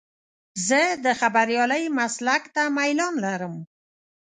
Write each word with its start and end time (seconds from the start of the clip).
زه 0.67 0.81
د 1.05 1.07
خبریالۍ 1.19 1.83
مسلک 1.99 2.43
ته 2.55 2.63
میلان 2.77 3.13
لرم. 3.25 3.55